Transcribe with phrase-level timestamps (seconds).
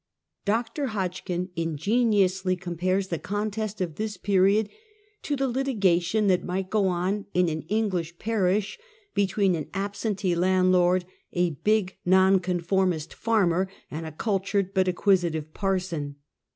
[0.45, 0.87] Dr.
[0.87, 4.67] Hodgkin ingeniously compares the contest of this period
[5.21, 8.79] to" the litigation that might go on in an English parish
[9.13, 16.15] between an absentee landlord, a big Nonconformist farmer, and a cultured but acquisitive parson